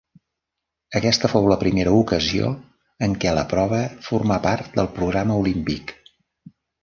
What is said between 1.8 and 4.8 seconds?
ocasió en què la prova formà part